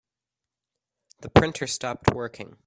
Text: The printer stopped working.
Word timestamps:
The 1.21 1.29
printer 1.29 1.67
stopped 1.67 2.11
working. 2.11 2.57